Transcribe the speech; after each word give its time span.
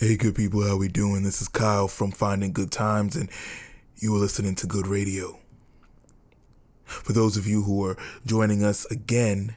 Hey, 0.00 0.16
good 0.16 0.34
people, 0.34 0.66
how 0.66 0.78
we 0.78 0.88
doing? 0.88 1.24
This 1.24 1.42
is 1.42 1.48
Kyle 1.48 1.86
from 1.86 2.10
Finding 2.10 2.54
Good 2.54 2.70
Times, 2.70 3.16
and 3.16 3.28
you 3.96 4.16
are 4.16 4.18
listening 4.18 4.54
to 4.54 4.66
Good 4.66 4.86
Radio. 4.86 5.40
For 6.84 7.12
those 7.12 7.36
of 7.36 7.46
you 7.46 7.64
who 7.64 7.84
are 7.84 7.98
joining 8.24 8.64
us 8.64 8.86
again, 8.86 9.56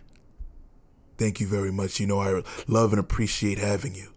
thank 1.18 1.40
you 1.40 1.48
very 1.48 1.72
much. 1.72 2.02
You 2.02 2.08
know, 2.08 2.20
I 2.20 2.44
love 2.68 2.92
and 2.92 3.00
appreciate 3.00 3.58
having 3.58 3.96
you. 3.96 4.10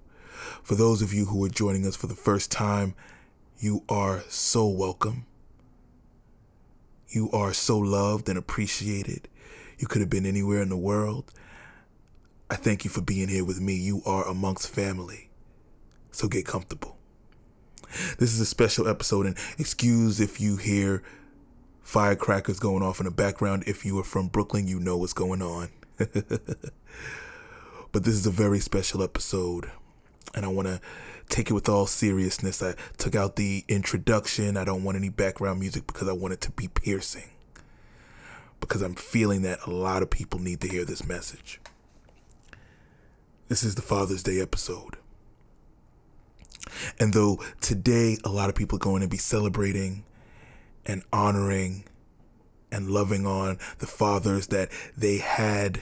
For 0.65 0.75
those 0.75 1.01
of 1.01 1.15
you 1.15 1.27
who 1.27 1.45
are 1.45 1.49
joining 1.49 1.87
us 1.87 1.95
for 1.95 2.09
the 2.09 2.17
first 2.17 2.51
time, 2.51 2.97
you 3.61 3.85
are 3.89 4.25
so 4.29 4.67
welcome. 4.67 5.27
You 7.09 7.31
are 7.31 7.53
so 7.53 7.79
loved 7.79 8.29
and 8.29 8.37
appreciated. 8.37 9.29
You 9.79 9.87
could 9.87 10.01
have 10.01 10.11
been 10.11 10.27
anywhere 10.27 10.61
in 10.61 10.71
the 10.71 10.77
world. 10.77 11.33
I 12.51 12.57
thank 12.57 12.83
you 12.83 12.91
for 12.91 13.01
being 13.01 13.29
here 13.29 13.45
with 13.45 13.61
me. 13.61 13.77
You 13.77 14.03
are 14.05 14.27
amongst 14.27 14.69
family 14.69 15.26
so 16.17 16.29
get 16.29 16.47
comfortable. 16.47 16.97
This 18.19 18.33
is 18.33 18.41
a 18.41 18.47
special 18.47 18.89
episode, 18.89 19.27
and 19.27 19.37
excuse 19.59 20.19
if 20.21 20.41
you 20.41 20.57
hear 20.57 21.03
firecrackers 21.83 22.59
going 22.59 22.83
off 22.83 23.01
in 23.01 23.05
the 23.05 23.13
background. 23.13 23.65
If 23.67 23.85
you 23.85 23.99
are 23.99 24.05
from 24.05 24.29
Brooklyn, 24.29 24.67
you 24.67 24.81
know 24.81 24.97
what's 24.97 25.13
going 25.13 25.43
on. 25.43 25.69
but 25.99 26.15
this 27.93 28.15
is 28.15 28.27
a 28.27 28.31
very 28.31 28.61
special 28.61 29.03
episode, 29.03 29.71
and 30.35 30.45
I 30.45 30.49
want 30.49 30.69
to 30.69 30.81
take 31.29 31.51
it 31.51 31.55
with 31.55 31.69
all 31.69 31.87
seriousness. 31.87 32.63
I 32.63 32.75
took 32.97 33.15
out 33.15 33.37
the 33.37 33.65
introduction. 33.69 34.57
I 34.57 34.65
don't 34.65 34.85
want 34.85 34.97
any 34.97 35.11
background 35.11 35.61
music 35.61 35.87
because 35.87 36.09
I 36.09 36.13
want 36.13 36.35
it 36.35 36.41
to 36.43 36.51
be 36.51 36.69
piercing. 36.69 37.31
Because 38.59 38.81
I'm 38.81 38.95
feeling 38.95 39.43
that 39.43 39.67
a 39.67 39.71
lot 39.71 40.03
of 40.03 40.11
people 40.11 40.41
need 40.41 40.63
to 40.63 40.69
hear 40.69 40.85
this 40.87 41.07
message. 41.07 41.61
This 43.49 43.63
is 43.63 43.75
the 43.75 43.83
Father's 43.83 44.23
Day 44.23 44.41
episode. 44.41 44.97
And 46.99 47.13
though 47.13 47.41
today 47.61 48.19
a 48.25 48.29
lot 48.29 48.49
of 48.49 48.55
people 48.55 48.77
are 48.77 48.81
going 48.81 49.03
to 49.03 49.09
be 49.09 49.17
celebrating 49.17 50.05
and 50.85 51.03
honoring 51.13 51.85
and 52.71 52.91
loving 52.91 53.27
on 53.27 53.59
the 53.79 53.87
fathers 53.87 54.49
that 54.49 54.71
they 54.97 55.19
had 55.19 55.81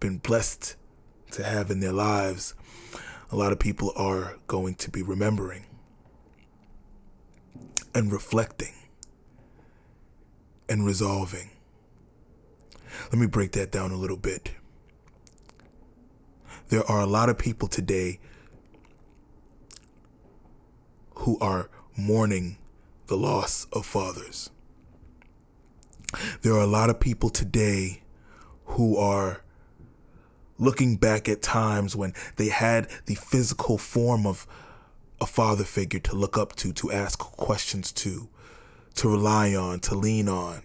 been 0.00 0.18
blessed 0.18 0.76
to 1.32 1.44
have 1.44 1.70
in 1.70 1.80
their 1.80 1.92
lives, 1.92 2.54
a 3.30 3.36
lot 3.36 3.52
of 3.52 3.58
people 3.58 3.92
are 3.96 4.38
going 4.46 4.74
to 4.76 4.90
be 4.90 5.02
remembering 5.02 5.66
and 7.94 8.12
reflecting 8.12 8.74
and 10.68 10.84
resolving. 10.84 11.50
Let 13.10 13.18
me 13.18 13.26
break 13.26 13.52
that 13.52 13.70
down 13.70 13.90
a 13.90 13.96
little 13.96 14.16
bit. 14.16 14.52
There 16.68 16.84
are 16.84 17.00
a 17.00 17.06
lot 17.06 17.28
of 17.28 17.38
people 17.38 17.68
today 17.68 18.20
who 21.18 21.38
are 21.40 21.68
mourning 21.96 22.58
the 23.08 23.16
loss 23.16 23.66
of 23.72 23.84
fathers. 23.84 24.50
There 26.42 26.54
are 26.54 26.60
a 26.60 26.66
lot 26.66 26.90
of 26.90 27.00
people 27.00 27.28
today 27.28 28.02
who 28.66 28.96
are 28.96 29.42
looking 30.58 30.96
back 30.96 31.28
at 31.28 31.42
times 31.42 31.94
when 31.94 32.14
they 32.36 32.48
had 32.48 32.88
the 33.06 33.14
physical 33.14 33.78
form 33.78 34.26
of 34.26 34.46
a 35.20 35.26
father 35.26 35.64
figure 35.64 36.00
to 36.00 36.14
look 36.14 36.38
up 36.38 36.54
to, 36.56 36.72
to 36.72 36.92
ask 36.92 37.18
questions 37.18 37.90
to, 37.92 38.28
to 38.94 39.08
rely 39.08 39.54
on, 39.54 39.80
to 39.80 39.94
lean 39.94 40.28
on, 40.28 40.62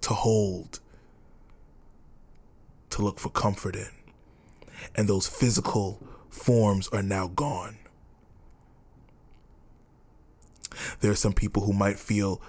to 0.00 0.14
hold, 0.14 0.80
to 2.90 3.02
look 3.02 3.18
for 3.18 3.28
comfort 3.30 3.76
in. 3.76 3.88
And 4.94 5.08
those 5.08 5.26
physical 5.26 6.00
forms 6.30 6.88
are 6.88 7.02
now 7.02 7.28
gone. 7.28 7.78
There 11.00 11.10
are 11.10 11.16
some 11.16 11.32
people 11.32 11.64
who 11.64 11.72
might 11.72 11.98
feel 11.98 12.40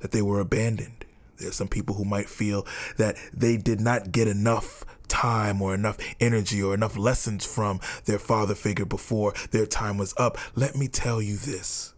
that 0.00 0.12
they 0.12 0.22
were 0.22 0.40
abandoned. 0.40 1.04
There 1.38 1.48
are 1.48 1.52
some 1.52 1.68
people 1.68 1.94
who 1.94 2.04
might 2.04 2.28
feel 2.28 2.66
that 2.98 3.16
they 3.32 3.56
did 3.56 3.80
not 3.80 4.12
get 4.12 4.28
enough 4.28 4.84
time 5.08 5.60
or 5.60 5.74
enough 5.74 5.98
energy 6.20 6.62
or 6.62 6.74
enough 6.74 6.96
lessons 6.96 7.44
from 7.44 7.80
their 8.04 8.18
father 8.18 8.54
figure 8.54 8.84
before 8.84 9.34
their 9.50 9.66
time 9.66 9.98
was 9.98 10.14
up. 10.16 10.38
Let 10.54 10.76
me 10.76 10.88
tell 10.88 11.20
you 11.20 11.36
this. 11.36 11.94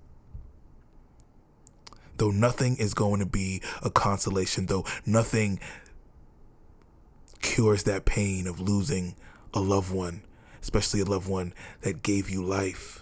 Though 2.16 2.30
nothing 2.30 2.76
is 2.76 2.94
going 2.94 3.20
to 3.20 3.26
be 3.26 3.62
a 3.82 3.90
consolation, 3.90 4.66
though 4.66 4.84
nothing 5.04 5.58
cures 7.40 7.82
that 7.84 8.04
pain 8.04 8.46
of 8.46 8.60
losing 8.60 9.16
a 9.52 9.60
loved 9.60 9.92
one, 9.92 10.22
especially 10.62 11.00
a 11.00 11.04
loved 11.04 11.28
one 11.28 11.52
that 11.80 12.02
gave 12.02 12.30
you 12.30 12.42
life 12.42 13.01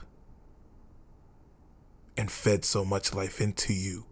and 2.21 2.31
fed 2.31 2.67
so 2.67 2.85
much 2.85 3.15
life 3.15 3.41
into 3.41 3.73
you. 3.73 4.05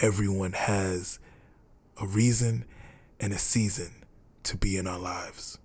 Everyone 0.00 0.54
has 0.54 1.20
a 2.02 2.06
reason 2.06 2.64
and 3.20 3.32
a 3.32 3.38
season 3.38 4.04
to 4.42 4.56
be 4.56 4.76
in 4.76 4.88
our 4.88 4.98
lives. 4.98 5.58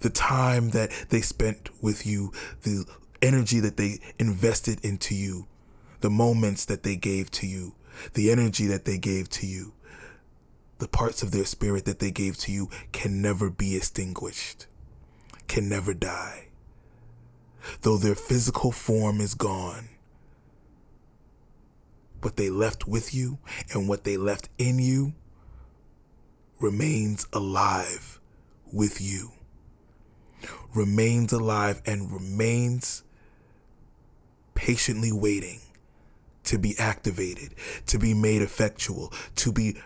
The 0.00 0.10
time 0.10 0.68
that 0.70 0.90
they 1.08 1.22
spent 1.22 1.70
with 1.82 2.06
you, 2.06 2.30
the 2.62 2.84
energy 3.22 3.58
that 3.60 3.78
they 3.78 4.00
invested 4.18 4.84
into 4.84 5.14
you, 5.14 5.48
the 6.02 6.10
moments 6.10 6.66
that 6.66 6.82
they 6.82 6.96
gave 6.96 7.30
to 7.30 7.46
you, 7.46 7.74
the 8.12 8.30
energy 8.30 8.66
that 8.66 8.84
they 8.84 8.98
gave 8.98 9.30
to 9.30 9.46
you, 9.46 9.72
the 10.76 10.88
parts 10.88 11.22
of 11.22 11.30
their 11.30 11.46
spirit 11.46 11.86
that 11.86 12.00
they 12.00 12.10
gave 12.10 12.36
to 12.40 12.52
you 12.52 12.68
can 12.92 13.22
never 13.22 13.48
be 13.48 13.76
extinguished, 13.76 14.66
can 15.48 15.70
never 15.70 15.94
die 15.94 16.48
though 17.82 17.96
their 17.96 18.14
physical 18.14 18.72
form 18.72 19.20
is 19.20 19.34
gone. 19.34 19.88
What 22.20 22.36
they 22.36 22.50
left 22.50 22.86
with 22.86 23.14
you 23.14 23.38
and 23.72 23.88
what 23.88 24.04
they 24.04 24.16
left 24.16 24.48
in 24.58 24.78
you 24.78 25.14
remains 26.60 27.26
alive 27.32 28.20
with 28.72 29.00
you. 29.00 29.32
Remains 30.74 31.32
alive 31.32 31.82
and 31.84 32.12
remains 32.12 33.02
patiently 34.54 35.12
waiting 35.12 35.60
to 36.44 36.58
be 36.58 36.76
activated, 36.78 37.54
to 37.86 37.98
be 37.98 38.14
made 38.14 38.42
effectual, 38.42 39.12
to 39.36 39.52
be 39.52 39.76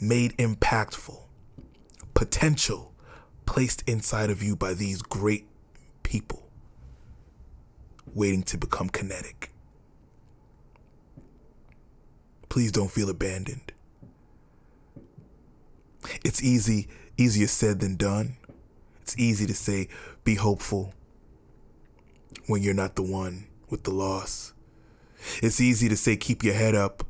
made 0.00 0.36
impactful. 0.36 1.18
Potential 2.14 2.92
placed 3.46 3.82
inside 3.88 4.30
of 4.30 4.42
you 4.42 4.54
by 4.54 4.74
these 4.74 5.02
great 5.02 5.46
people 6.02 6.49
waiting 8.14 8.42
to 8.44 8.58
become 8.58 8.88
kinetic. 8.88 9.52
Please 12.48 12.72
don't 12.72 12.90
feel 12.90 13.08
abandoned. 13.08 13.72
It's 16.24 16.42
easy, 16.42 16.88
easier 17.16 17.46
said 17.46 17.80
than 17.80 17.96
done. 17.96 18.36
It's 19.02 19.16
easy 19.18 19.46
to 19.46 19.54
say, 19.54 19.88
be 20.24 20.34
hopeful 20.34 20.92
when 22.46 22.62
you're 22.62 22.74
not 22.74 22.96
the 22.96 23.02
one 23.02 23.46
with 23.68 23.84
the 23.84 23.92
loss. 23.92 24.52
It's 25.42 25.60
easy 25.60 25.88
to 25.88 25.96
say, 25.96 26.16
keep 26.16 26.42
your 26.42 26.54
head 26.54 26.74
up 26.74 27.04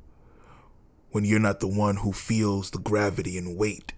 when 1.10 1.24
you're 1.24 1.40
not 1.40 1.60
the 1.60 1.68
one 1.68 1.96
who 1.96 2.12
feels 2.12 2.70
the 2.70 2.78
gravity 2.78 3.38
and 3.38 3.56
weight. 3.56 3.94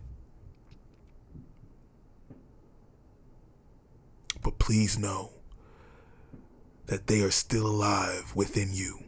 But 4.43 4.59
please 4.59 4.99
know 4.99 5.32
that 6.93 7.07
they 7.07 7.23
are 7.23 7.31
still 7.31 7.67
alive 7.67 8.33
within 8.35 8.69
you. 8.71 8.99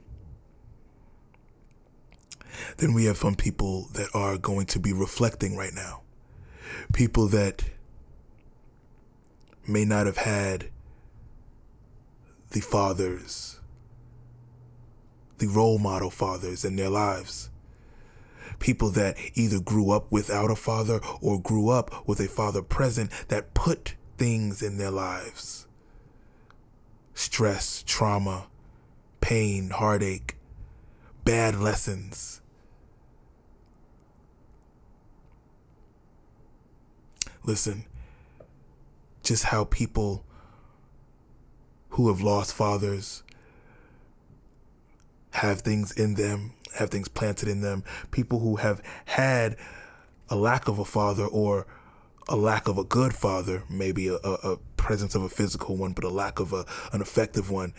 Then 2.78 2.94
we 2.94 3.04
have 3.04 3.18
some 3.18 3.34
people 3.34 3.88
that 3.92 4.08
are 4.14 4.38
going 4.38 4.64
to 4.68 4.78
be 4.78 4.94
reflecting 4.94 5.54
right 5.54 5.74
now. 5.74 6.00
People 6.94 7.28
that 7.28 7.62
may 9.68 9.84
not 9.84 10.06
have 10.06 10.16
had 10.16 10.70
the 12.52 12.60
fathers, 12.60 13.60
the 15.36 15.46
role 15.48 15.78
model 15.78 16.08
fathers 16.08 16.64
in 16.64 16.76
their 16.76 16.88
lives. 16.88 17.50
People 18.60 18.88
that 18.92 19.18
either 19.34 19.60
grew 19.60 19.90
up 19.90 20.10
without 20.10 20.50
a 20.50 20.56
father 20.56 21.00
or 21.20 21.38
grew 21.38 21.68
up 21.68 22.08
with 22.08 22.18
a 22.18 22.28
father 22.28 22.62
present 22.62 23.10
that 23.28 23.52
put 23.52 23.94
things 24.16 24.62
in 24.62 24.78
their 24.78 24.90
lives 24.90 25.66
stress, 27.14 27.82
trauma, 27.86 28.48
pain, 29.20 29.70
heartache, 29.70 30.36
bad 31.24 31.58
lessons. 31.58 32.42
Listen, 37.44 37.84
just 39.22 39.44
how 39.44 39.64
people 39.64 40.24
who 41.90 42.08
have 42.08 42.20
lost 42.20 42.52
fathers 42.52 43.22
have 45.32 45.60
things 45.60 45.92
in 45.92 46.14
them, 46.14 46.52
have 46.76 46.90
things 46.90 47.08
planted 47.08 47.48
in 47.48 47.60
them, 47.60 47.84
people 48.10 48.40
who 48.40 48.56
have 48.56 48.82
had 49.06 49.56
a 50.28 50.36
lack 50.36 50.68
of 50.68 50.78
a 50.78 50.84
father 50.84 51.24
or 51.26 51.66
a 52.28 52.36
lack 52.36 52.68
of 52.68 52.78
a 52.78 52.84
good 52.84 53.14
father, 53.14 53.64
maybe 53.68 54.08
a, 54.08 54.14
a, 54.16 54.52
a 54.52 54.56
presence 54.84 55.14
of 55.14 55.22
a 55.22 55.30
physical 55.30 55.76
one, 55.76 55.92
but 55.92 56.04
a 56.04 56.10
lack 56.10 56.38
of 56.38 56.52
a, 56.52 56.66
an 56.92 57.00
effective 57.00 57.50
one, 57.50 57.72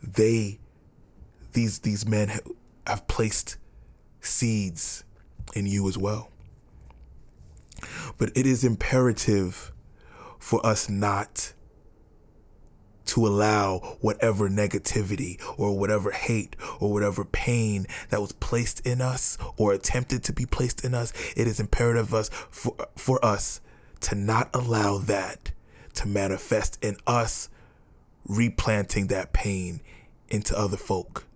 they, 0.00 0.60
these, 1.54 1.80
these 1.80 2.06
men 2.06 2.30
have 2.86 3.06
placed 3.08 3.56
seeds 4.20 5.02
in 5.54 5.66
you 5.66 5.88
as 5.88 5.98
well. 5.98 6.30
But 8.16 8.30
it 8.36 8.46
is 8.46 8.62
imperative 8.62 9.72
for 10.38 10.64
us 10.64 10.88
not 10.88 11.52
to 13.06 13.26
allow 13.26 13.96
whatever 14.00 14.48
negativity 14.48 15.42
or 15.58 15.76
whatever 15.76 16.12
hate 16.12 16.54
or 16.78 16.92
whatever 16.92 17.24
pain 17.24 17.86
that 18.10 18.20
was 18.20 18.30
placed 18.34 18.86
in 18.86 19.00
us 19.00 19.36
or 19.56 19.72
attempted 19.72 20.22
to 20.22 20.32
be 20.32 20.46
placed 20.46 20.84
in 20.84 20.94
us 20.94 21.12
it 21.36 21.48
is 21.48 21.58
imperative 21.58 22.14
us 22.14 22.28
for, 22.50 22.76
for 22.96 23.22
us 23.24 23.60
to 24.00 24.14
not 24.14 24.48
allow 24.54 24.98
that 24.98 25.50
to 25.94 26.06
manifest 26.06 26.82
in 26.82 26.96
us 27.06 27.48
replanting 28.26 29.08
that 29.08 29.32
pain 29.32 29.80
into 30.28 30.56
other 30.56 30.76
folk 30.76 31.26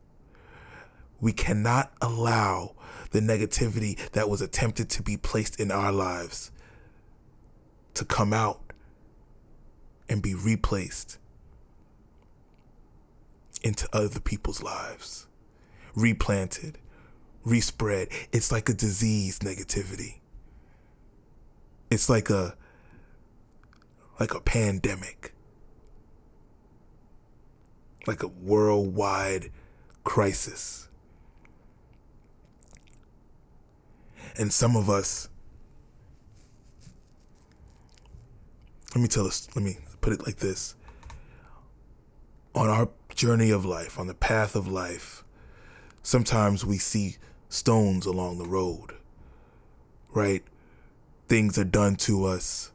we 1.21 1.33
cannot 1.33 1.93
allow 2.01 2.75
the 3.11 3.21
negativity 3.21 3.97
that 4.11 4.29
was 4.29 4.41
attempted 4.41 4.91
to 4.91 5.03
be 5.03 5.17
placed 5.17 5.59
in 5.59 5.71
our 5.71 5.93
lives 5.93 6.51
to 7.95 8.05
come 8.05 8.33
out 8.33 8.61
and 10.09 10.23
be 10.23 10.35
replaced 10.35 11.19
into 13.63 13.89
other 13.93 14.21
people's 14.21 14.63
lives, 14.63 15.27
replanted, 15.95 16.79
respread. 17.45 18.09
It's 18.33 18.53
like 18.53 18.69
a 18.69 18.75
disease 18.75 19.39
negativity. 19.41 20.21
It's 21.91 22.09
like 22.09 22.29
a 22.29 22.57
like 24.19 24.35
a 24.35 24.41
pandemic. 24.41 25.33
Like 28.07 28.23
a 28.23 28.29
worldwide 28.29 29.51
crisis. 30.05 30.89
And 34.39 34.53
some 34.53 34.77
of 34.77 34.91
us 34.91 35.29
let 38.95 39.03
me 39.03 39.09
tell 39.09 39.27
us 39.27 39.49
let 39.55 39.65
me 39.65 39.79
put 40.01 40.13
it 40.13 40.25
like 40.25 40.37
this 40.37 40.75
on 42.57 42.71
our 42.71 42.89
journey 43.15 43.51
of 43.51 43.65
life, 43.67 43.99
on 43.99 44.07
the 44.07 44.15
path 44.15 44.57
of 44.57 44.67
life, 44.67 45.23
sometimes 46.03 46.65
we 46.65 46.79
see 46.79 47.17
stones 47.51 48.07
along 48.07 48.39
the 48.39 48.47
road, 48.47 48.95
right? 50.15 50.43
Things 51.29 51.59
are 51.59 51.65
done 51.65 51.97
to 51.97 52.25
us, 52.25 52.73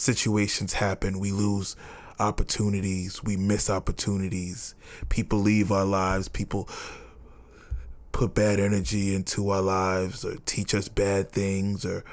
situations 0.00 0.72
happen, 0.72 1.18
we 1.20 1.30
lose 1.30 1.76
opportunities, 2.18 3.22
we 3.22 3.36
miss 3.36 3.68
opportunities, 3.68 4.74
people 5.08 5.38
leave 5.38 5.70
our 5.70 5.84
lives, 5.84 6.28
people 6.28 6.68
put 8.12 8.34
bad 8.34 8.58
energy 8.58 9.14
into 9.14 9.50
our 9.50 9.62
lives 9.62 10.24
or 10.24 10.36
teach 10.46 10.74
us 10.74 10.88
bad 10.88 11.30
things 11.30 11.84
or 11.84 12.04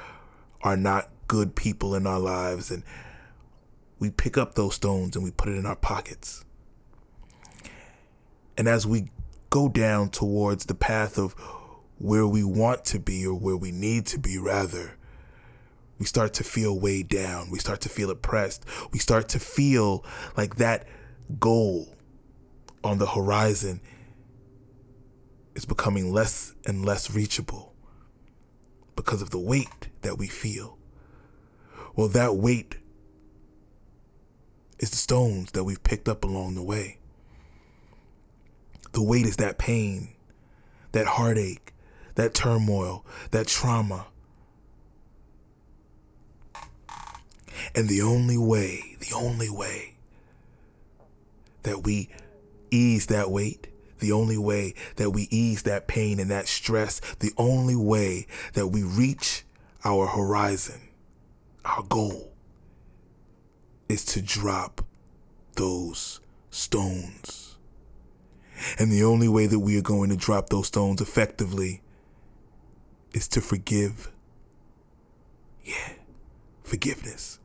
are 0.62 0.76
not 0.76 1.08
good 1.26 1.54
people 1.54 1.94
in 1.94 2.06
our 2.06 2.20
lives 2.20 2.70
and 2.70 2.82
we 3.98 4.10
pick 4.10 4.38
up 4.38 4.54
those 4.54 4.74
stones 4.74 5.16
and 5.16 5.24
we 5.24 5.30
put 5.30 5.48
it 5.48 5.56
in 5.56 5.66
our 5.66 5.76
pockets. 5.76 6.44
And 8.56 8.68
as 8.68 8.86
we 8.86 9.10
go 9.50 9.68
down 9.68 10.10
towards 10.10 10.66
the 10.66 10.74
path 10.74 11.18
of 11.18 11.32
where 11.98 12.26
we 12.26 12.44
want 12.44 12.84
to 12.86 13.00
be 13.00 13.26
or 13.26 13.34
where 13.34 13.56
we 13.56 13.72
need 13.72 14.06
to 14.06 14.18
be, 14.18 14.38
rather, 14.38 14.97
we 15.98 16.06
start 16.06 16.32
to 16.34 16.44
feel 16.44 16.78
weighed 16.78 17.08
down. 17.08 17.50
We 17.50 17.58
start 17.58 17.80
to 17.82 17.88
feel 17.88 18.10
oppressed. 18.10 18.64
We 18.92 18.98
start 18.98 19.28
to 19.30 19.40
feel 19.40 20.04
like 20.36 20.56
that 20.56 20.86
goal 21.38 21.94
on 22.84 22.98
the 22.98 23.06
horizon 23.06 23.80
is 25.54 25.64
becoming 25.64 26.12
less 26.12 26.54
and 26.66 26.84
less 26.84 27.10
reachable 27.10 27.74
because 28.94 29.22
of 29.22 29.30
the 29.30 29.38
weight 29.38 29.88
that 30.02 30.18
we 30.18 30.28
feel. 30.28 30.78
Well, 31.96 32.08
that 32.08 32.36
weight 32.36 32.76
is 34.78 34.90
the 34.90 34.96
stones 34.96 35.50
that 35.52 35.64
we've 35.64 35.82
picked 35.82 36.08
up 36.08 36.24
along 36.24 36.54
the 36.54 36.62
way. 36.62 36.98
The 38.92 39.02
weight 39.02 39.26
is 39.26 39.36
that 39.36 39.58
pain, 39.58 40.14
that 40.92 41.06
heartache, 41.06 41.74
that 42.14 42.34
turmoil, 42.34 43.04
that 43.32 43.48
trauma. 43.48 44.06
And 47.74 47.88
the 47.88 48.02
only 48.02 48.38
way, 48.38 48.96
the 49.00 49.14
only 49.14 49.50
way 49.50 49.96
that 51.62 51.84
we 51.84 52.08
ease 52.70 53.06
that 53.06 53.30
weight, 53.30 53.68
the 53.98 54.12
only 54.12 54.38
way 54.38 54.74
that 54.96 55.10
we 55.10 55.28
ease 55.30 55.62
that 55.62 55.88
pain 55.88 56.20
and 56.20 56.30
that 56.30 56.48
stress, 56.48 57.00
the 57.18 57.32
only 57.36 57.76
way 57.76 58.26
that 58.54 58.68
we 58.68 58.82
reach 58.82 59.44
our 59.84 60.06
horizon, 60.06 60.80
our 61.64 61.82
goal, 61.82 62.32
is 63.88 64.04
to 64.04 64.22
drop 64.22 64.84
those 65.54 66.20
stones. 66.50 67.56
And 68.78 68.90
the 68.90 69.04
only 69.04 69.28
way 69.28 69.46
that 69.46 69.58
we 69.58 69.78
are 69.78 69.82
going 69.82 70.10
to 70.10 70.16
drop 70.16 70.48
those 70.48 70.66
stones 70.66 71.00
effectively 71.00 71.80
is 73.12 73.28
to 73.28 73.40
forgive. 73.40 74.12
Yeah, 75.64 75.92
forgiveness. 76.64 77.38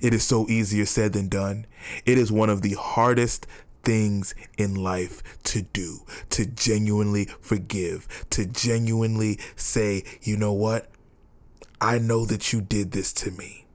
It 0.00 0.14
is 0.14 0.24
so 0.24 0.48
easier 0.48 0.86
said 0.86 1.12
than 1.12 1.28
done. 1.28 1.66
It 2.06 2.18
is 2.18 2.32
one 2.32 2.50
of 2.50 2.62
the 2.62 2.74
hardest 2.74 3.46
things 3.82 4.34
in 4.56 4.74
life 4.74 5.22
to 5.44 5.62
do, 5.62 6.00
to 6.30 6.46
genuinely 6.46 7.26
forgive, 7.40 8.26
to 8.30 8.46
genuinely 8.46 9.38
say, 9.56 10.04
you 10.22 10.36
know 10.36 10.52
what? 10.52 10.90
I 11.80 11.98
know 11.98 12.24
that 12.24 12.52
you 12.52 12.60
did 12.60 12.92
this 12.92 13.12
to 13.14 13.30
me. 13.30 13.66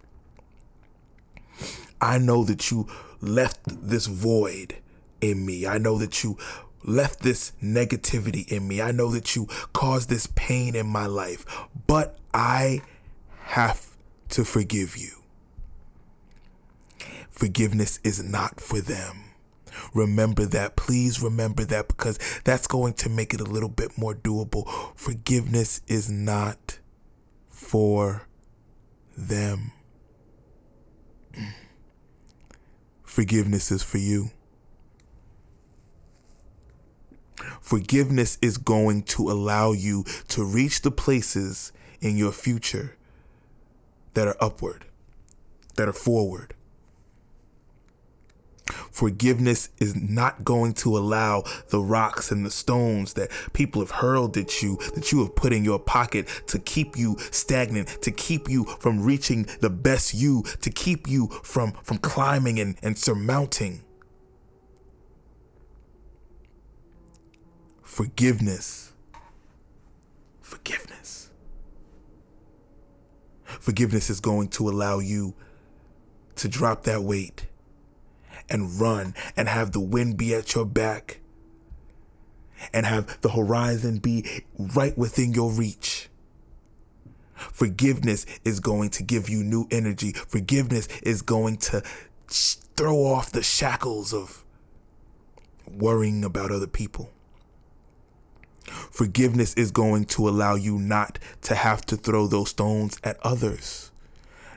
I 2.02 2.18
know 2.18 2.44
that 2.46 2.72
you 2.72 2.88
left 3.22 3.60
this 3.66 4.08
void 4.08 4.78
in 5.22 5.46
me. 5.46 5.68
I 5.68 5.78
know 5.78 5.98
that 5.98 6.24
you 6.24 6.38
left 6.84 7.20
this 7.20 7.52
negativity 7.62 8.48
in 8.48 8.68
me. 8.68 8.82
I 8.82 8.92
know 8.92 9.10
that 9.12 9.36
you 9.36 9.48
caused 9.74 10.10
this 10.10 10.28
pain 10.36 10.76
in 10.76 10.88
my 10.88 11.06
life, 11.06 11.46
but 11.88 12.18
I 12.34 12.82
have 13.42 13.96
to 14.30 14.46
forgive 14.46 14.96
you. 14.96 15.19
Forgiveness 17.40 18.02
is 18.04 18.22
not 18.22 18.60
for 18.60 18.82
them. 18.82 19.32
Remember 19.94 20.46
that. 20.48 20.76
Please 20.76 21.22
remember 21.22 21.64
that 21.64 21.88
because 21.88 22.20
that's 22.44 22.68
going 22.68 22.92
to 22.96 23.08
make 23.08 23.34
it 23.34 23.40
a 23.40 23.46
little 23.46 23.70
bit 23.70 23.98
more 23.98 24.14
doable. 24.14 24.68
Forgiveness 24.94 25.80
is 25.88 26.10
not 26.10 26.80
for 27.48 28.28
them. 29.18 29.72
Forgiveness 33.06 33.72
is 33.72 33.84
for 33.84 34.00
you. 34.00 34.32
Forgiveness 37.62 38.38
is 38.42 38.58
going 38.58 39.04
to 39.04 39.32
allow 39.32 39.72
you 39.72 40.04
to 40.28 40.44
reach 40.44 40.82
the 40.82 40.92
places 40.92 41.72
in 42.02 42.18
your 42.18 42.34
future 42.34 42.98
that 44.14 44.28
are 44.28 44.36
upward, 44.42 44.84
that 45.78 45.88
are 45.88 45.94
forward. 45.94 46.54
Forgiveness 48.92 49.70
is 49.80 49.96
not 49.96 50.44
going 50.44 50.74
to 50.74 50.98
allow 50.98 51.44
the 51.70 51.80
rocks 51.80 52.32
and 52.32 52.46
the 52.46 52.52
stones 52.52 53.14
that 53.14 53.32
people 53.54 53.82
have 53.82 53.92
hurled 53.92 54.38
at 54.38 54.62
you, 54.62 54.78
that 54.96 55.12
you 55.12 55.20
have 55.20 55.36
put 55.36 55.54
in 55.54 55.64
your 55.64 55.80
pocket 55.80 56.28
to 56.48 56.60
keep 56.60 56.98
you 56.98 57.18
stagnant, 57.32 57.88
to 58.02 58.12
keep 58.12 58.50
you 58.50 58.66
from 58.66 59.02
reaching 59.02 59.48
the 59.62 59.70
best 59.70 60.14
you, 60.14 60.44
to 60.62 60.70
keep 60.70 61.08
you 61.08 61.28
from, 61.44 61.74
from 61.84 61.98
climbing 61.98 62.60
and, 62.60 62.78
and 62.82 62.98
surmounting. 62.98 63.84
Forgiveness. 67.82 68.94
Forgiveness. 70.42 71.30
Forgiveness 73.44 74.10
is 74.10 74.20
going 74.20 74.48
to 74.50 74.70
allow 74.70 75.00
you 75.00 75.34
to 76.36 76.48
drop 76.48 76.84
that 76.84 77.04
weight 77.04 77.49
and 78.50 78.80
run 78.80 79.14
and 79.36 79.48
have 79.48 79.72
the 79.72 79.80
wind 79.80 80.18
be 80.18 80.34
at 80.34 80.56
your 80.56 80.66
back 80.66 81.20
and 82.74 82.86
have 82.86 83.20
the 83.22 83.30
horizon 83.30 84.00
be 84.00 84.44
right 84.58 84.98
within 84.98 85.34
your 85.34 85.52
reach. 85.52 86.10
Forgiveness 87.36 88.26
is 88.44 88.60
going 88.60 88.90
to 88.90 89.04
give 89.04 89.30
you 89.30 89.44
new 89.44 89.68
energy. 89.72 90.12
Forgiveness 90.12 90.88
is 91.04 91.22
going 91.22 91.58
to 91.58 91.82
throw 92.28 93.06
off 93.06 93.32
the 93.32 93.44
shackles 93.44 94.14
of 94.14 94.44
worrying 95.70 96.24
about 96.24 96.52
other 96.52 96.68
people. 96.68 97.12
Forgiveness 98.64 99.54
is 99.54 99.72
going 99.72 100.06
to 100.06 100.28
allow 100.28 100.56
you 100.56 100.78
not 100.78 101.18
to 101.42 101.56
have 101.56 101.86
to 101.86 101.96
throw 101.96 102.28
those 102.28 102.50
stones 102.50 103.00
at 103.04 103.18
others, 103.24 103.92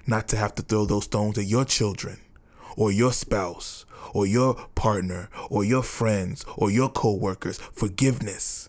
not 0.07 0.29
to 0.29 0.37
have 0.37 0.55
to 0.57 0.63
throw 0.63 0.85
those 0.85 1.05
stones 1.05 1.39
at 1.39 1.47
your 1.47 1.65
children 1.65 2.19
or 2.77 2.93
your 2.93 3.13
spouse 3.13 3.85
or 4.13 4.27
your 4.27 4.55
partner 4.75 5.29
or 5.51 5.65
your 5.65 5.83
friends 5.83 6.45
or 6.57 6.71
your 6.71 6.89
coworkers. 6.89 7.59
Forgiveness. 7.59 8.69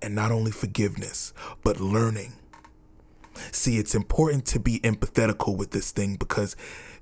And 0.00 0.14
not 0.14 0.30
only 0.30 0.50
forgiveness, 0.50 1.32
but 1.64 1.80
learning. 1.80 2.34
See, 3.52 3.78
it's 3.78 3.94
important 3.94 4.46
to 4.46 4.60
be 4.60 4.80
empathetical 4.80 5.56
with 5.56 5.70
this 5.70 5.90
thing 5.90 6.16
because 6.16 6.56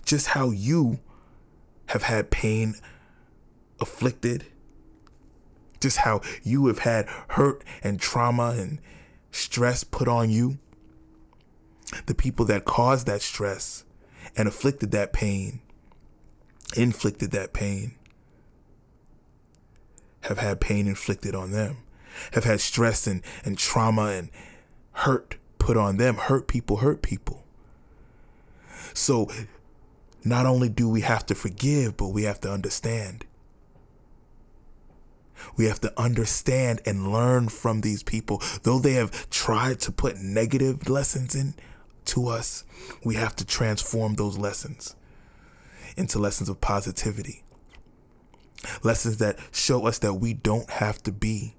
just 0.04 0.28
how 0.28 0.50
you 0.50 1.00
have 1.86 2.04
had 2.04 2.30
pain 2.30 2.74
afflicted, 3.80 4.46
just 5.80 5.98
how 5.98 6.20
you 6.42 6.66
have 6.66 6.80
had 6.80 7.08
hurt 7.28 7.62
and 7.82 8.00
trauma 8.00 8.54
and 8.56 8.80
stress 9.30 9.84
put 9.84 10.08
on 10.08 10.30
you, 10.30 10.58
the 12.06 12.14
people 12.14 12.44
that 12.46 12.64
caused 12.64 13.06
that 13.06 13.22
stress 13.22 13.84
and 14.36 14.48
afflicted 14.48 14.90
that 14.92 15.12
pain, 15.12 15.60
inflicted 16.76 17.30
that 17.32 17.52
pain, 17.52 17.94
have 20.22 20.38
had 20.38 20.60
pain 20.60 20.88
inflicted 20.88 21.34
on 21.34 21.50
them, 21.52 21.78
have 22.32 22.44
had 22.44 22.60
stress 22.60 23.06
and, 23.06 23.22
and 23.44 23.58
trauma 23.58 24.06
and 24.06 24.30
hurt 24.92 25.36
put 25.58 25.76
on 25.76 25.96
them. 25.96 26.16
Hurt 26.16 26.46
people 26.46 26.78
hurt 26.78 27.02
people. 27.02 27.44
So 28.94 29.28
not 30.24 30.46
only 30.46 30.68
do 30.68 30.88
we 30.88 31.02
have 31.02 31.26
to 31.26 31.34
forgive, 31.34 31.96
but 31.96 32.08
we 32.08 32.24
have 32.24 32.40
to 32.40 32.50
understand. 32.50 33.24
We 35.56 35.66
have 35.66 35.80
to 35.82 35.92
understand 36.00 36.80
and 36.86 37.12
learn 37.12 37.48
from 37.48 37.82
these 37.82 38.02
people. 38.02 38.42
Though 38.62 38.78
they 38.78 38.94
have 38.94 39.30
tried 39.30 39.80
to 39.80 39.92
put 39.92 40.18
negative 40.18 40.88
lessons 40.88 41.34
in 41.34 41.54
to 42.06 42.28
us, 42.28 42.64
we 43.04 43.14
have 43.16 43.36
to 43.36 43.44
transform 43.44 44.14
those 44.14 44.38
lessons 44.38 44.96
into 45.96 46.18
lessons 46.18 46.48
of 46.48 46.60
positivity. 46.60 47.42
Lessons 48.82 49.18
that 49.18 49.38
show 49.52 49.86
us 49.86 49.98
that 49.98 50.14
we 50.14 50.34
don't 50.34 50.70
have 50.70 51.02
to 51.04 51.12
be 51.12 51.54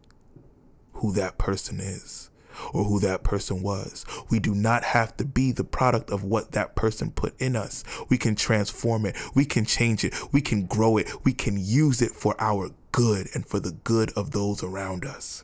who 0.94 1.13
that 1.13 1.38
person 1.38 1.80
is 1.80 2.30
or 2.74 2.84
who 2.86 3.00
that 3.00 3.24
person 3.24 3.62
was. 3.62 4.06
We 4.30 4.39
do 4.39 4.56
not 4.56 4.84
have 4.84 5.16
to 5.18 5.25
be 5.25 5.51
the 5.51 5.63
product 5.63 6.10
of 6.10 6.24
what 6.24 6.51
that 6.51 6.75
person 6.75 7.12
put 7.12 7.39
in 7.39 7.56
us. 7.56 7.84
We 8.10 8.18
can 8.18 8.36
transform 8.36 9.06
it. 9.06 9.16
We 9.36 9.46
can 9.46 9.66
change 9.66 10.04
it. 10.04 10.13
We 10.34 10.42
can 10.42 10.66
grow 10.66 10.98
it. 10.98 11.24
We 11.24 11.34
can 11.34 11.58
use 11.58 12.01
it 12.01 12.12
for 12.12 12.36
our 12.39 12.72
good 12.92 13.27
and 13.34 13.46
for 13.46 13.60
the 13.60 13.72
good 13.72 14.12
of 14.13 14.32
those 14.32 14.63
around 14.63 15.06
us. 15.06 15.44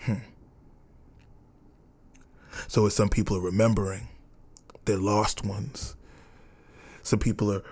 Hmm. 0.00 0.14
So, 2.74 2.86
as 2.86 2.94
some 2.94 3.08
people 3.08 3.36
are 3.36 3.40
remembering 3.40 4.08
their 4.84 4.96
lost 4.96 5.46
ones, 5.46 5.94
some 7.04 7.20
people 7.20 7.52
are 7.52 7.62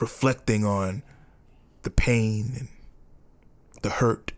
reflecting 0.00 0.64
on 0.64 1.04
the 1.82 1.90
pain 1.90 2.52
and 2.58 2.68
the 3.82 3.90
hurt 3.90 4.32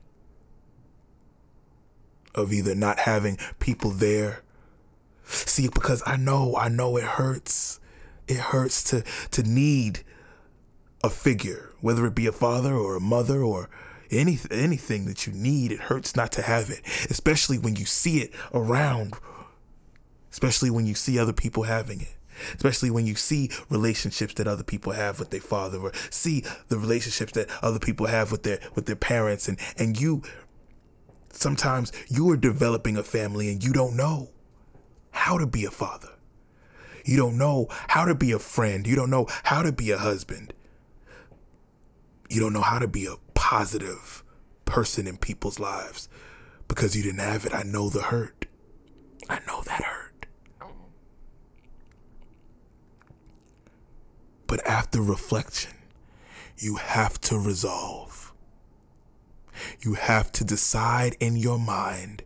of 2.35 2.53
either 2.53 2.75
not 2.75 2.99
having 2.99 3.39
people 3.61 3.93
there. 3.93 4.43
See, 5.25 5.69
because 5.69 6.03
I 6.05 6.17
know, 6.17 6.55
I 6.55 6.69
know 6.69 6.99
it 6.99 7.05
hurts. 7.05 7.81
It 8.29 8.37
hurts 8.37 8.85
to 8.91 9.03
to 9.31 9.43
need 9.43 10.01
a 11.03 11.09
figure, 11.09 11.73
whether 11.81 12.05
it 12.05 12.15
be 12.15 12.27
a 12.27 12.33
father 12.33 12.75
or 12.75 12.95
a 12.95 13.01
mother 13.01 13.43
or 13.43 13.71
any 14.11 14.39
anything 14.51 15.07
that 15.07 15.27
you 15.27 15.33
need. 15.33 15.73
It 15.73 15.81
hurts 15.81 16.15
not 16.15 16.31
to 16.33 16.43
have 16.43 16.69
it, 16.69 16.83
especially 17.09 17.57
when 17.57 17.77
you 17.77 17.87
see 17.87 18.19
it 18.19 18.35
around. 18.53 19.15
Especially 20.33 20.71
when 20.71 20.87
you 20.87 20.95
see 20.95 21.19
other 21.19 21.33
people 21.33 21.65
having 21.65 22.01
it. 22.01 22.17
Especially 22.57 22.91
when 22.91 23.07
you 23.07 23.15
see 23.15 23.51
relationships 23.69 24.35
that 24.35 24.49
other 24.49 24.65
people 24.65 24.93
have 24.93 25.19
with 25.19 25.31
their 25.31 25.41
father 25.41 25.79
or 25.79 25.93
see 26.11 26.43
the 26.69 26.79
relationships 26.79 27.33
that 27.33 27.49
other 27.63 27.79
people 27.79 28.07
have 28.07 28.33
with 28.33 28.43
their 28.43 28.59
with 28.75 28.87
their 28.87 28.97
parents. 28.97 29.47
And 29.47 29.59
and 29.77 30.01
you 30.01 30.23
sometimes 31.31 31.93
you 32.09 32.31
are 32.31 32.37
developing 32.37 32.97
a 32.97 33.03
family 33.03 33.51
and 33.51 33.63
you 33.63 33.73
don't 33.73 33.97
know 33.97 34.31
how 35.11 35.37
to 35.37 35.47
be 35.47 35.67
a 35.67 35.71
father. 35.71 36.09
You 37.05 37.17
don't 37.17 37.37
know 37.37 37.67
how 37.89 38.07
to 38.07 38.15
be 38.15 38.33
a 38.33 38.39
friend. 38.39 38.87
You 38.87 38.97
don't 38.97 39.11
know 39.11 39.27
how 39.45 39.63
to 39.63 39.73
be 39.73 39.91
a 39.91 39.99
husband. 39.99 40.55
You 42.31 42.41
don't 42.41 42.55
know 42.55 42.63
how 42.63 42.79
to 42.79 42.89
be 42.89 43.05
a 43.05 43.17
positive 43.35 44.25
person 44.65 45.07
in 45.07 45.19
people's 45.19 45.59
lives 45.59 46.09
because 46.67 46.97
you 46.97 47.03
didn't 47.03 47.21
have 47.21 47.45
it. 47.45 47.53
I 47.53 47.63
know 47.63 47.91
the 47.91 48.03
hurt. 48.03 48.47
I 49.29 49.41
know 49.47 49.63
that 49.63 49.83
hurt 49.83 49.92
But 54.53 54.67
after 54.67 55.01
reflection, 55.01 55.73
you 56.59 56.77
have 56.77 57.19
to 57.23 57.39
resolve. 57.39 58.35
You 59.81 59.95
have 59.95 60.31
to 60.33 60.45
decide 60.45 61.17
in 61.21 61.37
your 61.37 61.59
mind 61.59 62.23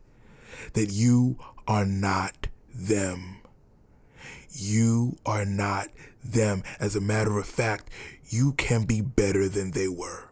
that 0.72 0.90
you 0.90 1.38
are 1.68 1.84
not 1.84 2.48
them. 2.74 3.36
You 4.50 5.18
are 5.24 5.44
not 5.44 5.86
them. 6.24 6.64
As 6.80 6.96
a 6.96 7.00
matter 7.00 7.38
of 7.38 7.46
fact, 7.46 7.90
you 8.28 8.54
can 8.54 8.86
be 8.86 9.00
better 9.00 9.48
than 9.48 9.70
they 9.70 9.86
were. 9.86 10.30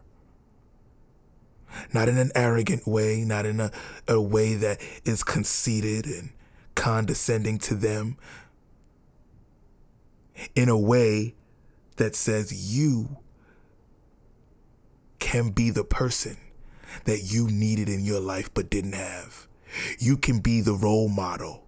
Not 1.92 2.08
in 2.08 2.18
an 2.18 2.32
arrogant 2.34 2.88
way, 2.88 3.22
not 3.24 3.46
in 3.46 3.60
a, 3.60 3.70
a 4.08 4.20
way 4.20 4.56
that 4.56 4.80
is 5.04 5.22
conceited 5.22 6.06
and 6.06 6.32
condescending 6.74 7.58
to 7.58 7.76
them. 7.76 8.16
In 10.56 10.68
a 10.68 10.76
way 10.76 11.34
that 11.96 12.14
says 12.14 12.74
you 12.74 13.18
can 15.18 15.50
be 15.50 15.70
the 15.70 15.84
person 15.84 16.36
that 17.04 17.22
you 17.24 17.48
needed 17.48 17.88
in 17.88 18.04
your 18.04 18.20
life 18.20 18.52
but 18.54 18.70
didn't 18.70 18.94
have. 18.94 19.46
You 19.98 20.16
can 20.16 20.40
be 20.40 20.60
the 20.60 20.74
role 20.74 21.08
model 21.08 21.66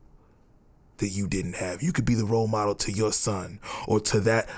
that 0.98 1.08
you 1.08 1.26
didn't 1.26 1.56
have. 1.56 1.82
You 1.82 1.92
could 1.92 2.04
be 2.04 2.14
the 2.14 2.24
role 2.24 2.46
model 2.46 2.74
to 2.76 2.92
your 2.92 3.12
son 3.12 3.60
or 3.86 4.00
to 4.00 4.20
that 4.20 4.48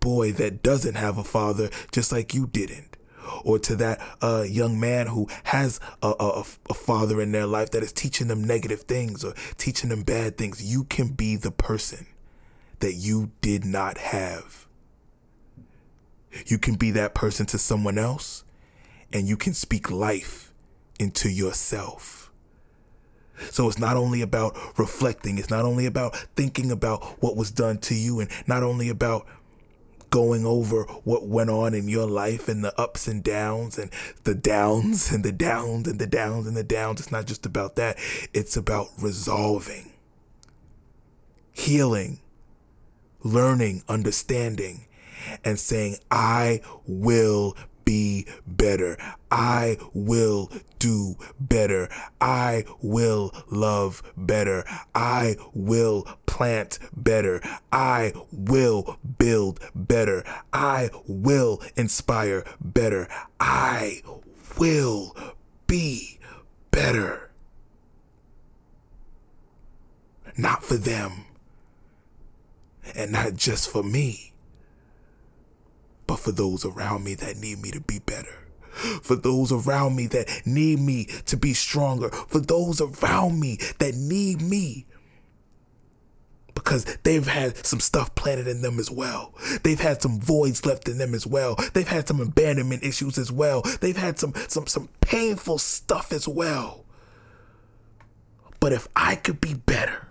boy 0.00 0.32
that 0.32 0.62
doesn't 0.62 0.94
have 0.94 1.18
a 1.18 1.24
father 1.24 1.70
just 1.90 2.12
like 2.12 2.34
you 2.34 2.46
didn't. 2.46 2.96
Or 3.42 3.58
to 3.60 3.76
that 3.76 4.00
uh, 4.20 4.44
young 4.46 4.78
man 4.78 5.06
who 5.06 5.28
has 5.44 5.80
a, 6.02 6.12
a, 6.20 6.44
a 6.68 6.74
father 6.74 7.22
in 7.22 7.32
their 7.32 7.46
life 7.46 7.70
that 7.70 7.82
is 7.82 7.92
teaching 7.92 8.28
them 8.28 8.44
negative 8.44 8.82
things 8.82 9.24
or 9.24 9.32
teaching 9.56 9.88
them 9.88 10.02
bad 10.02 10.36
things. 10.36 10.62
You 10.62 10.84
can 10.84 11.08
be 11.08 11.36
the 11.36 11.50
person 11.50 12.06
that 12.80 12.92
you 12.92 13.32
did 13.40 13.64
not 13.64 13.96
have. 13.96 14.66
You 16.46 16.58
can 16.58 16.74
be 16.74 16.90
that 16.92 17.14
person 17.14 17.46
to 17.46 17.58
someone 17.58 17.98
else 17.98 18.44
and 19.12 19.28
you 19.28 19.36
can 19.36 19.54
speak 19.54 19.90
life 19.90 20.52
into 20.98 21.30
yourself. 21.30 22.30
So 23.50 23.68
it's 23.68 23.78
not 23.78 23.96
only 23.96 24.22
about 24.22 24.56
reflecting, 24.78 25.38
it's 25.38 25.50
not 25.50 25.64
only 25.64 25.86
about 25.86 26.16
thinking 26.36 26.70
about 26.70 27.02
what 27.22 27.36
was 27.36 27.50
done 27.50 27.78
to 27.78 27.94
you 27.94 28.20
and 28.20 28.30
not 28.46 28.62
only 28.62 28.88
about 28.88 29.26
going 30.10 30.46
over 30.46 30.84
what 31.02 31.26
went 31.26 31.50
on 31.50 31.74
in 31.74 31.88
your 31.88 32.06
life 32.06 32.46
and 32.46 32.64
the 32.64 32.80
ups 32.80 33.08
and 33.08 33.24
downs 33.24 33.76
and 33.76 33.90
the 34.22 34.34
downs 34.34 35.10
and 35.10 35.24
the 35.24 35.32
downs 35.32 35.88
and 35.88 35.98
the 35.98 36.06
downs 36.06 36.46
and 36.46 36.56
the 36.56 36.62
downs. 36.62 37.00
It's 37.00 37.10
not 37.10 37.26
just 37.26 37.44
about 37.44 37.74
that. 37.74 37.98
It's 38.32 38.56
about 38.56 38.90
resolving, 39.00 39.92
healing, 41.52 42.20
learning, 43.24 43.82
understanding, 43.88 44.86
and 45.44 45.58
saying, 45.58 45.96
I 46.10 46.60
will 46.86 47.56
be 47.84 48.26
better. 48.46 48.96
I 49.30 49.76
will 49.92 50.50
do 50.78 51.16
better. 51.38 51.88
I 52.20 52.64
will 52.82 53.32
love 53.50 54.02
better. 54.16 54.64
I 54.94 55.36
will 55.54 56.06
plant 56.26 56.78
better. 56.96 57.40
I 57.72 58.12
will 58.32 58.98
build 59.18 59.60
better. 59.74 60.24
I 60.52 60.90
will 61.06 61.62
inspire 61.76 62.44
better. 62.60 63.08
I 63.38 64.02
will 64.58 65.16
be 65.66 66.18
better. 66.70 67.30
Not 70.36 70.64
for 70.64 70.76
them, 70.76 71.26
and 72.94 73.12
not 73.12 73.34
just 73.34 73.70
for 73.70 73.82
me 73.82 74.33
but 76.06 76.18
for 76.18 76.32
those 76.32 76.64
around 76.64 77.04
me 77.04 77.14
that 77.14 77.36
need 77.36 77.60
me 77.60 77.70
to 77.70 77.80
be 77.80 77.98
better. 77.98 78.44
For 79.02 79.14
those 79.14 79.52
around 79.52 79.94
me 79.94 80.06
that 80.08 80.42
need 80.44 80.80
me 80.80 81.04
to 81.26 81.36
be 81.36 81.54
stronger. 81.54 82.10
For 82.10 82.40
those 82.40 82.80
around 82.80 83.38
me 83.38 83.58
that 83.78 83.94
need 83.94 84.42
me 84.42 84.86
because 86.54 86.84
they've 87.02 87.26
had 87.26 87.64
some 87.64 87.80
stuff 87.80 88.14
planted 88.14 88.48
in 88.48 88.62
them 88.62 88.78
as 88.78 88.90
well. 88.90 89.34
They've 89.62 89.80
had 89.80 90.00
some 90.00 90.18
voids 90.18 90.64
left 90.64 90.88
in 90.88 90.98
them 90.98 91.14
as 91.14 91.26
well. 91.26 91.56
They've 91.74 91.86
had 91.86 92.08
some 92.08 92.20
abandonment 92.20 92.82
issues 92.82 93.18
as 93.18 93.30
well. 93.30 93.62
They've 93.80 93.96
had 93.96 94.18
some 94.18 94.32
some 94.48 94.66
some 94.66 94.88
painful 95.00 95.58
stuff 95.58 96.12
as 96.12 96.26
well. 96.26 96.84
But 98.60 98.72
if 98.72 98.88
I 98.96 99.16
could 99.16 99.40
be 99.40 99.54
better, 99.54 100.08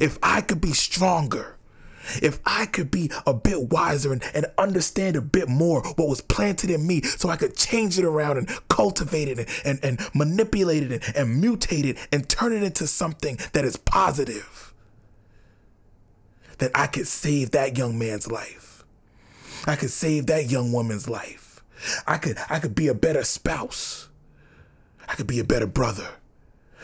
if 0.00 0.18
I 0.22 0.40
could 0.40 0.60
be 0.60 0.72
stronger, 0.72 1.58
if 2.22 2.40
I 2.44 2.66
could 2.66 2.90
be 2.90 3.10
a 3.26 3.34
bit 3.34 3.70
wiser 3.70 4.12
and, 4.12 4.22
and 4.34 4.46
understand 4.58 5.16
a 5.16 5.20
bit 5.20 5.48
more 5.48 5.82
what 5.82 6.08
was 6.08 6.20
planted 6.20 6.70
in 6.70 6.86
me 6.86 7.02
so 7.02 7.28
I 7.28 7.36
could 7.36 7.56
change 7.56 7.98
it 7.98 8.04
around 8.04 8.38
and 8.38 8.48
cultivate 8.68 9.28
it 9.28 9.38
and, 9.38 9.48
and, 9.64 10.00
and 10.00 10.08
manipulate 10.14 10.84
it 10.84 10.92
and, 10.92 11.16
and 11.16 11.42
mutate 11.42 11.84
it 11.84 11.98
and 12.10 12.28
turn 12.28 12.52
it 12.52 12.62
into 12.62 12.86
something 12.86 13.38
that 13.52 13.64
is 13.64 13.76
positive, 13.76 14.74
that 16.58 16.70
I 16.74 16.86
could 16.86 17.06
save 17.06 17.50
that 17.52 17.76
young 17.76 17.98
man's 17.98 18.30
life. 18.30 18.84
I 19.66 19.76
could 19.76 19.90
save 19.90 20.26
that 20.26 20.50
young 20.50 20.72
woman's 20.72 21.08
life. 21.08 21.62
I 22.06 22.18
could 22.18 22.36
I 22.48 22.58
could 22.58 22.74
be 22.74 22.88
a 22.88 22.94
better 22.94 23.24
spouse. 23.24 24.08
I 25.08 25.14
could 25.14 25.26
be 25.26 25.40
a 25.40 25.44
better 25.44 25.66
brother. 25.66 26.08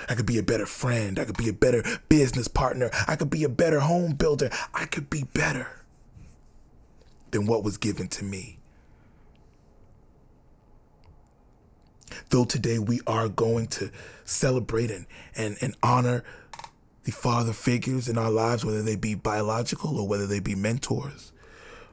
I 0.08 0.14
could 0.14 0.26
be 0.26 0.38
a 0.38 0.42
better 0.42 0.66
friend. 0.66 1.18
I 1.18 1.24
could 1.24 1.36
be 1.36 1.48
a 1.48 1.52
better 1.52 1.82
business 2.08 2.48
partner. 2.48 2.90
I 3.06 3.16
could 3.16 3.30
be 3.30 3.44
a 3.44 3.48
better 3.48 3.80
home 3.80 4.12
builder. 4.12 4.50
I 4.74 4.86
could 4.86 5.10
be 5.10 5.24
better 5.34 5.84
than 7.30 7.46
what 7.46 7.64
was 7.64 7.76
given 7.76 8.08
to 8.08 8.24
me. 8.24 8.58
Though 12.30 12.44
today 12.44 12.78
we 12.78 13.00
are 13.06 13.28
going 13.28 13.66
to 13.68 13.90
celebrate 14.24 14.90
and, 14.90 15.06
and, 15.36 15.56
and 15.60 15.76
honor 15.82 16.24
the 17.04 17.12
father 17.12 17.52
figures 17.52 18.08
in 18.08 18.18
our 18.18 18.30
lives, 18.30 18.64
whether 18.64 18.82
they 18.82 18.96
be 18.96 19.14
biological 19.14 19.98
or 19.98 20.06
whether 20.06 20.26
they 20.26 20.40
be 20.40 20.54
mentors, 20.54 21.32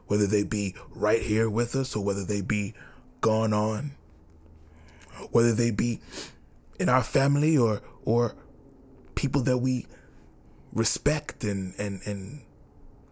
whether 0.07 0.27
they 0.27 0.43
be 0.43 0.75
right 0.93 1.21
here 1.21 1.49
with 1.49 1.75
us 1.75 1.95
or 1.95 2.03
whether 2.03 2.23
they 2.23 2.41
be 2.41 2.73
gone 3.21 3.53
on, 3.53 3.91
whether 5.31 5.53
they 5.53 5.71
be 5.71 5.99
in 6.79 6.89
our 6.89 7.03
family 7.03 7.57
or 7.57 7.81
or 8.05 8.35
people 9.15 9.41
that 9.41 9.57
we 9.57 9.85
respect 10.73 11.43
and 11.43 11.73
and 11.79 12.01
and 12.05 12.41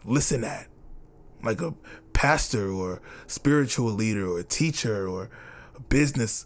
listen 0.06 0.44
at 0.44 0.68
like 1.44 1.62
a 1.62 1.74
pastor 2.14 2.72
or 2.72 3.02
spiritual 3.28 3.92
leader 3.92 4.28
or 4.28 4.40
a 4.40 4.44
teacher 4.44 5.08
or 5.08 5.30
a 5.76 5.82
business 5.82 6.46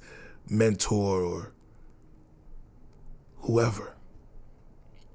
mentor 0.49 1.21
or 1.21 1.51
whoever. 3.41 3.93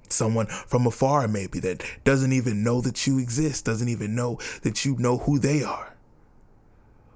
Someone 0.08 0.46
from 0.46 0.86
afar 0.86 1.26
maybe 1.26 1.58
that 1.60 1.82
doesn't 2.04 2.32
even 2.32 2.62
know 2.62 2.80
that 2.82 3.06
you 3.06 3.18
exist 3.18 3.64
doesn't 3.64 3.88
even 3.88 4.14
know 4.14 4.38
that 4.62 4.84
you 4.84 4.96
know 4.98 5.18
who 5.18 5.38
they 5.38 5.62
are 5.62 5.92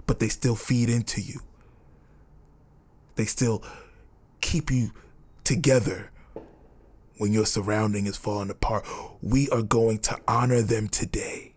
but 0.06 0.20
they 0.20 0.28
still 0.28 0.54
feed 0.54 0.88
into 0.88 1.20
you. 1.20 1.40
They 3.16 3.24
still 3.24 3.62
keep 4.40 4.70
you 4.70 4.92
together 5.46 6.10
when 7.18 7.32
your 7.32 7.46
surrounding 7.46 8.06
is 8.06 8.16
falling 8.16 8.50
apart. 8.50 8.84
We 9.22 9.48
are 9.50 9.62
going 9.62 10.00
to 10.00 10.18
honor 10.28 10.60
them 10.60 10.88
today. 10.88 11.54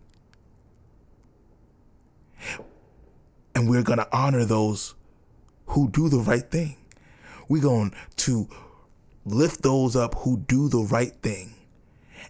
And 3.54 3.68
we're 3.68 3.84
going 3.84 4.00
to 4.00 4.08
honor 4.16 4.46
those 4.46 4.96
who 5.68 5.90
do 5.90 6.08
the 6.08 6.20
right 6.20 6.50
thing. 6.50 6.78
We're 7.50 7.64
going 7.64 7.94
to 8.18 8.48
lift 9.26 9.64
those 9.64 9.96
up 9.96 10.16
who 10.20 10.38
do 10.38 10.70
the 10.70 10.80
right 10.80 11.14
thing 11.22 11.56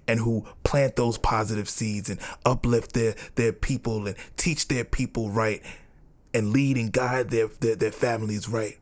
and 0.07 0.19
who 0.19 0.45
plant 0.63 0.95
those 0.95 1.17
positive 1.17 1.69
seeds 1.69 2.09
and 2.09 2.19
uplift 2.45 2.93
their, 2.93 3.15
their 3.35 3.53
people 3.53 4.07
and 4.07 4.15
teach 4.37 4.67
their 4.69 4.85
people 4.85 5.29
right 5.29 5.61
and 6.33 6.51
lead 6.51 6.77
and 6.77 6.91
guide 6.91 7.29
their, 7.29 7.47
their, 7.59 7.75
their 7.75 7.91
families 7.91 8.49
right. 8.49 8.79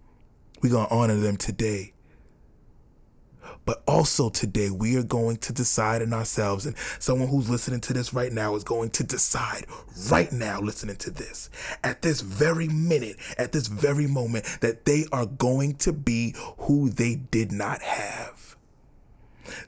We're 0.62 0.72
going 0.72 0.88
to 0.88 0.94
honor 0.94 1.16
them 1.16 1.38
today. 1.38 1.94
But 3.66 3.84
also 3.86 4.30
today, 4.30 4.70
we 4.70 4.96
are 4.96 5.04
going 5.04 5.38
to 5.38 5.54
decide 5.54 6.02
in 6.02 6.14
ourselves, 6.14 6.66
and 6.66 6.78
someone 7.00 7.28
who's 7.28 7.50
listening 7.50 7.82
to 7.82 7.94
this 7.94 8.14
right 8.14 8.32
now 8.32 8.56
is 8.56 8.64
going 8.64 8.92
to 8.92 9.04
decide 9.04 9.66
right 10.10 10.32
now, 10.32 10.62
listening 10.62 10.96
to 10.98 11.12
this, 11.12 11.50
at 11.84 12.02
this 12.02 12.22
very 12.22 12.68
minute, 12.70 13.18
at 13.38 13.52
this 13.52 13.68
very 13.68 14.08
moment, 14.08 14.46
that 14.62 14.86
they 14.86 15.06
are 15.12 15.26
going 15.26 15.76
to 15.76 15.92
be 15.92 16.34
who 16.60 16.90
they 16.90 17.16
did 17.16 17.52
not 17.52 17.82
have. 17.82 18.56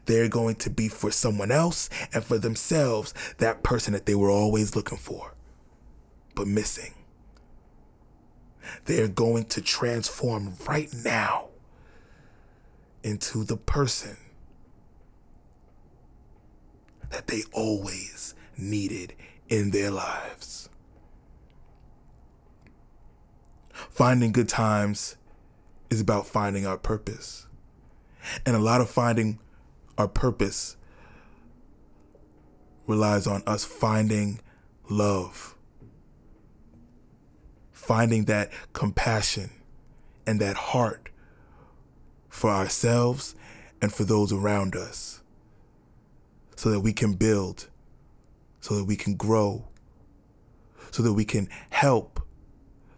They're 0.06 0.30
going 0.30 0.56
to 0.56 0.70
be 0.70 0.88
for 0.88 1.12
someone 1.12 1.52
else 1.52 1.90
and 2.14 2.24
for 2.24 2.38
themselves 2.38 3.14
that 3.38 3.64
person 3.64 3.94
that 3.94 4.06
they 4.06 4.16
were 4.16 4.32
always 4.32 4.76
looking 4.76 4.98
for, 4.98 5.36
but 6.36 6.48
missing. 6.48 6.94
They're 8.86 9.08
going 9.08 9.46
to 9.46 9.62
transform 9.62 10.54
right 10.68 10.90
now 10.94 11.49
into 13.04 13.44
the 13.44 13.58
person 13.58 14.18
that 17.10 17.28
they 17.28 17.44
always 17.54 18.36
needed 18.58 19.16
in 19.48 19.72
their 19.72 19.92
lives. 19.92 20.70
Finding 23.90 24.32
good 24.32 24.50
times 24.50 25.16
is 25.90 26.02
about 26.02 26.28
finding 26.28 26.66
our 26.66 26.78
purpose. 26.78 27.48
And 28.46 28.56
a 28.56 28.60
lot 28.60 28.82
of 28.82 28.90
finding 28.90 29.40
our 29.98 30.08
purpose 30.08 30.78
relies 32.86 33.28
on 33.28 33.44
us 33.48 33.64
finding 33.64 34.40
love, 34.90 35.56
finding 37.72 38.26
that 38.26 38.52
compassion 38.74 39.52
and 40.28 40.40
that 40.42 40.56
heart 40.56 41.10
for 42.30 42.50
ourselves 42.50 43.36
and 43.82 43.94
for 43.94 44.04
those 44.04 44.32
around 44.32 44.76
us 44.76 45.22
so 46.56 46.70
that 46.72 46.82
we 46.82 46.92
can 46.92 47.14
build, 47.14 47.68
so 48.60 48.76
that 48.76 48.84
we 48.84 48.96
can 48.98 49.16
grow, 49.16 49.66
so 50.92 51.02
that 51.02 51.14
we 51.14 51.24
can 51.24 51.48
help, 51.70 52.22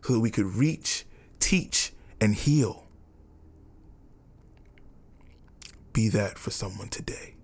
so 0.01 0.13
that 0.13 0.19
we 0.19 0.31
could 0.31 0.47
reach, 0.47 1.05
teach, 1.39 1.93
and 2.19 2.33
heal. 2.33 2.87
Be 5.93 6.09
that 6.09 6.39
for 6.39 6.49
someone 6.49 6.87
today. 6.87 7.35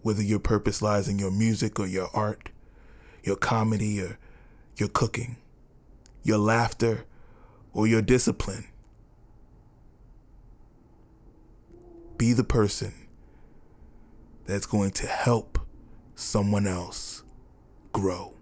Whether 0.00 0.22
your 0.22 0.38
purpose 0.38 0.80
lies 0.80 1.06
in 1.06 1.18
your 1.18 1.30
music 1.30 1.78
or 1.78 1.86
your 1.86 2.08
art, 2.14 2.48
your 3.22 3.36
comedy 3.36 4.00
or 4.00 4.18
your 4.76 4.88
cooking, 4.88 5.36
your 6.22 6.38
laughter 6.38 7.04
or 7.74 7.86
your 7.86 8.00
discipline, 8.02 8.66
be 12.22 12.32
the 12.32 12.44
person 12.44 12.94
that's 14.46 14.64
going 14.64 14.92
to 14.92 15.08
help 15.08 15.58
someone 16.14 16.68
else 16.68 17.24
grow. 17.92 18.32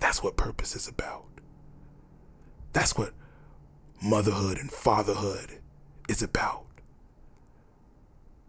That's 0.00 0.20
what 0.20 0.36
purpose 0.36 0.74
is 0.74 0.88
about. 0.88 1.28
That's 2.72 2.98
what 2.98 3.12
motherhood 4.02 4.58
and 4.58 4.68
fatherhood 4.68 5.60
is 6.08 6.24
about. 6.24 6.66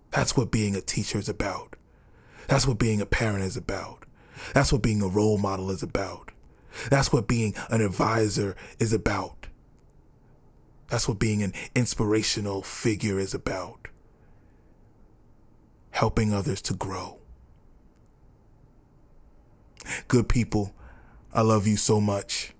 That's 0.09 0.35
what 0.35 0.49
being 0.49 0.75
a 0.75 0.81
teacher 0.81 1.19
is 1.19 1.29
about. 1.29 1.75
That's 2.47 2.65
what 2.65 2.79
being 2.79 3.01
a 3.01 3.05
parent 3.05 3.43
is 3.43 3.55
about. 3.55 4.05
That's 4.55 4.73
what 4.73 4.81
being 4.81 5.03
a 5.03 5.07
role 5.07 5.37
model 5.37 5.69
is 5.69 5.83
about. 5.83 6.31
That's 6.89 7.13
what 7.13 7.27
being 7.27 7.53
an 7.69 7.81
advisor 7.81 8.55
is 8.79 8.93
about. 8.93 9.45
That's 10.87 11.07
what 11.07 11.19
being 11.19 11.43
an 11.43 11.53
inspirational 11.75 12.63
figure 12.63 13.19
is 13.19 13.35
about 13.35 13.81
helping 15.91 16.33
others 16.33 16.61
to 16.63 16.73
grow. 16.73 17.19
Good 20.07 20.29
people, 20.29 20.73
I 21.33 21.41
love 21.41 21.67
you 21.67 21.77
so 21.77 22.01
much. 22.01 22.53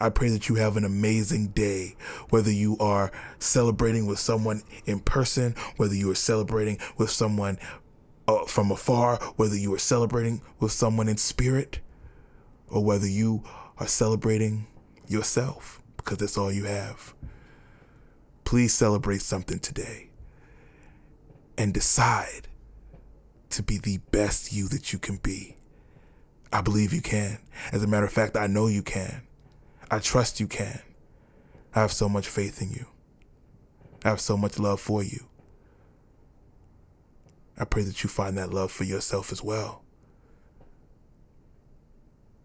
I 0.00 0.10
pray 0.10 0.28
that 0.28 0.48
you 0.48 0.54
have 0.56 0.76
an 0.76 0.84
amazing 0.84 1.48
day, 1.48 1.96
whether 2.30 2.52
you 2.52 2.76
are 2.78 3.10
celebrating 3.40 4.06
with 4.06 4.18
someone 4.18 4.62
in 4.86 5.00
person, 5.00 5.56
whether 5.76 5.94
you 5.94 6.10
are 6.10 6.16
celebrating 6.16 6.78
with 6.96 7.10
someone 7.10 7.58
uh, 8.28 8.44
from 8.44 8.70
afar, 8.70 9.16
whether 9.36 9.56
you 9.56 9.74
are 9.74 9.78
celebrating 9.78 10.40
with 10.60 10.70
someone 10.70 11.08
in 11.08 11.16
spirit, 11.16 11.80
or 12.68 12.84
whether 12.84 13.08
you 13.08 13.42
are 13.78 13.88
celebrating 13.88 14.68
yourself 15.08 15.82
because 15.96 16.18
that's 16.18 16.38
all 16.38 16.52
you 16.52 16.64
have. 16.64 17.14
Please 18.44 18.72
celebrate 18.72 19.22
something 19.22 19.58
today 19.58 20.07
and 21.58 21.74
decide 21.74 22.48
to 23.50 23.62
be 23.62 23.78
the 23.78 23.98
best 24.12 24.52
you 24.52 24.68
that 24.68 24.92
you 24.92 24.98
can 24.98 25.16
be. 25.16 25.56
I 26.52 26.62
believe 26.62 26.92
you 26.94 27.02
can. 27.02 27.38
As 27.72 27.82
a 27.82 27.86
matter 27.86 28.06
of 28.06 28.12
fact, 28.12 28.36
I 28.36 28.46
know 28.46 28.68
you 28.68 28.82
can. 28.82 29.22
I 29.90 29.98
trust 29.98 30.40
you 30.40 30.46
can. 30.46 30.80
I 31.74 31.80
have 31.80 31.92
so 31.92 32.08
much 32.08 32.28
faith 32.28 32.62
in 32.62 32.70
you. 32.70 32.86
I 34.04 34.10
have 34.10 34.20
so 34.20 34.36
much 34.36 34.58
love 34.58 34.80
for 34.80 35.02
you. 35.02 35.26
I 37.58 37.64
pray 37.64 37.82
that 37.82 38.04
you 38.04 38.08
find 38.08 38.38
that 38.38 38.52
love 38.52 38.70
for 38.70 38.84
yourself 38.84 39.32
as 39.32 39.42
well. 39.42 39.82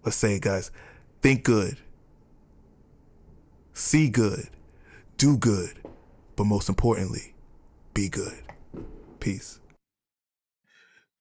Let's 0.04 0.18
say 0.18 0.36
it, 0.36 0.42
guys. 0.42 0.72
Think 1.22 1.44
good. 1.44 1.78
See 3.74 4.10
good. 4.10 4.50
Do 5.18 5.38
good. 5.38 5.78
but 6.36 6.46
most 6.46 6.68
importantly, 6.68 7.36
be 7.94 8.10
good. 8.10 8.53
Peace. 9.24 9.62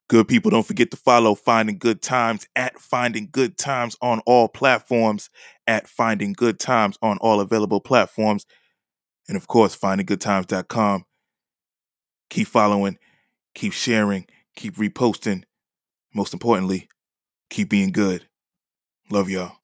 Good 0.08 0.26
people, 0.26 0.50
don't 0.50 0.66
forget 0.66 0.90
to 0.90 0.96
follow 0.96 1.36
Finding 1.36 1.78
Good 1.78 2.02
Times 2.02 2.48
at 2.56 2.76
Finding 2.80 3.28
Good 3.30 3.56
Times 3.56 3.96
on 4.02 4.18
all 4.26 4.48
platforms, 4.48 5.30
at 5.68 5.86
Finding 5.86 6.32
Good 6.32 6.58
Times 6.58 6.98
on 7.00 7.18
all 7.18 7.38
available 7.38 7.80
platforms, 7.80 8.44
and 9.28 9.36
of 9.36 9.46
course, 9.46 9.78
findinggoodtimes.com. 9.78 11.04
Keep 12.28 12.48
following, 12.48 12.98
keep 13.54 13.72
sharing, 13.72 14.26
keep 14.56 14.74
reposting. 14.78 15.44
Most 16.12 16.32
importantly, 16.32 16.88
keep 17.50 17.70
being 17.70 17.92
good. 17.92 18.26
Love 19.10 19.30
y'all. 19.30 19.61